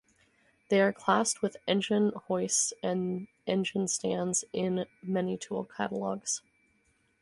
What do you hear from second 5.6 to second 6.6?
catalogs.